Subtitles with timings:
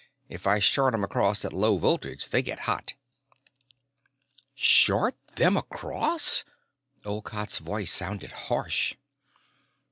[0.29, 2.95] "If I short 'em across at low voltage, they get hot."
[4.55, 6.43] "Short them across?"
[7.05, 8.95] Olcott's voice sounded harsh.